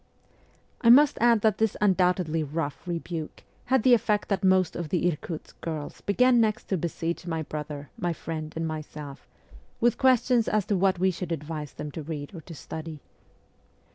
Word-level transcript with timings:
I 0.81 0.89
must 0.89 1.19
add 1.21 1.41
that 1.41 1.59
this 1.59 1.77
undoubtedly 1.79 2.43
rough 2.43 2.87
rebuke 2.87 3.43
had 3.65 3.83
the 3.83 3.93
effect 3.93 4.29
that 4.29 4.43
most 4.43 4.75
of 4.75 4.89
the 4.89 5.07
Irkutsk 5.07 5.61
girls 5.61 6.01
began 6.01 6.41
next 6.41 6.63
to 6.69 6.77
besiege 6.79 7.27
my 7.27 7.43
brother, 7.43 7.91
my 7.99 8.11
friend, 8.11 8.51
and 8.55 8.67
myself 8.67 9.27
with 9.79 9.99
questions 9.99 10.47
as 10.47 10.65
to 10.65 10.75
what 10.75 10.97
we 10.97 11.11
should 11.11 11.31
advise 11.31 11.73
them 11.73 11.91
to 11.91 12.01
read 12.01 12.33
or 12.33 12.41
to 12.41 12.55
study. 12.55 12.99